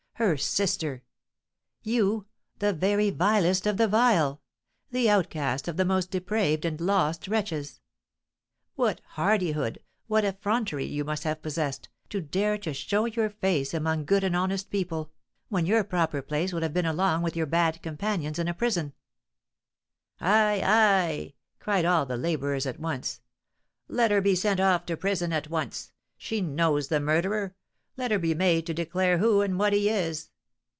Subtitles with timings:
[0.15, 1.01] Her sister!
[1.81, 2.27] You
[2.59, 4.39] the very vilest of the vile!
[4.91, 7.81] the outcast of the most depraved and lost wretches!
[8.75, 14.05] What hardihood, what effrontery you must have possessed, to dare to show your face among
[14.05, 15.11] good and honest people,
[15.49, 18.93] when your proper place would have been along with your bad companions in a prison!"
[20.19, 23.21] "Ay, ay!" cried all the labourers at once;
[23.87, 25.91] "let her be sent off to prison at once.
[26.15, 27.55] She knows the murderer!
[27.97, 30.29] Let her be made to declare who and what he is."